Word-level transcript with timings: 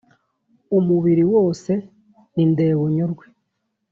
umubiri 0.77 1.23
wose 1.33 1.71
ni 2.33 2.43
ndebunyurwe 2.51 3.25